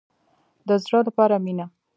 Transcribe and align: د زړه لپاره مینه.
د 0.67 0.69
زړه 0.83 0.99
لپاره 1.07 1.35
مینه. 1.45 1.65